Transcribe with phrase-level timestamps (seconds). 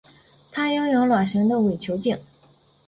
[0.51, 2.17] 它拥有卵形的伪球茎。